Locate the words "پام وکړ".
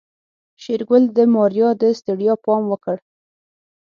2.45-2.97